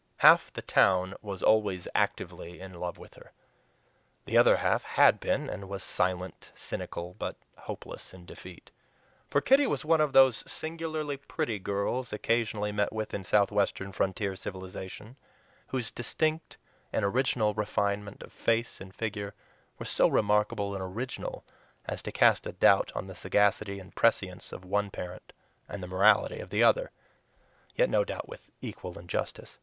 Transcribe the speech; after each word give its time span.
Half 0.17 0.51
the 0.53 0.63
town 0.63 1.13
was 1.21 1.43
always 1.43 1.87
actively 1.93 2.59
in 2.59 2.73
love 2.73 2.97
with 2.97 3.13
her; 3.13 3.33
the 4.25 4.35
other 4.35 4.57
half 4.57 4.83
HAD 4.83 5.19
BEEN, 5.19 5.47
and 5.47 5.69
was 5.69 5.83
silent, 5.83 6.51
cynical, 6.55 7.13
but 7.19 7.35
hopeless 7.55 8.11
in 8.11 8.25
defeat. 8.25 8.71
For 9.27 9.41
Kitty 9.41 9.67
was 9.67 9.85
one 9.85 10.01
of 10.01 10.11
those 10.11 10.43
singularly 10.51 11.17
pretty 11.17 11.59
girls 11.59 12.11
occasionally 12.13 12.71
met 12.71 12.91
with 12.91 13.13
in 13.13 13.23
Southwestern 13.23 13.91
frontier 13.91 14.35
civilization 14.35 15.17
whose 15.67 15.91
distinct 15.91 16.57
and 16.91 17.05
original 17.05 17.53
refinement 17.53 18.23
of 18.23 18.33
face 18.33 18.81
and 18.81 18.95
figure 18.95 19.35
were 19.77 19.85
so 19.85 20.07
remarkable 20.07 20.73
and 20.73 20.81
original 20.83 21.43
as 21.85 22.01
to 22.01 22.11
cast 22.11 22.47
a 22.47 22.53
doubt 22.53 22.91
on 22.95 23.05
the 23.05 23.13
sagacity 23.13 23.77
and 23.79 23.93
prescience 23.93 24.51
of 24.51 24.65
one 24.65 24.89
parent 24.89 25.31
and 25.69 25.83
the 25.83 25.87
morality 25.87 26.39
of 26.39 26.49
the 26.49 26.63
other, 26.63 26.89
yet 27.75 27.87
no 27.87 28.03
doubt 28.03 28.27
with 28.27 28.49
equal 28.63 28.97
injustice. 28.97 29.59